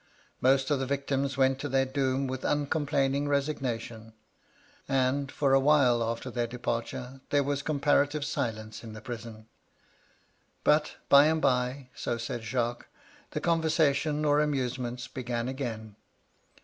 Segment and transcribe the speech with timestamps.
[0.41, 2.31] Most of the victims went to their doom 188 MY LADY LUDLOW.
[2.31, 4.13] with uncomplaining resignation,
[4.87, 9.45] and for awhile after their departure there was comparative silence in the prisoa
[10.63, 12.87] But, by and by,— so said Jacques,—
[13.33, 15.95] the con versation or amusements began again.